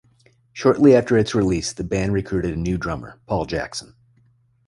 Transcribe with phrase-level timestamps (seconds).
[0.51, 3.93] Shortly after its release the band recruited a new drummer, Paul Jackson.